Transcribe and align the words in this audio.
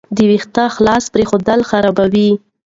ویښتې 0.29 0.65
خلاص 0.75 1.03
پریښودل 1.13 1.59
خرابوي. 1.69 2.29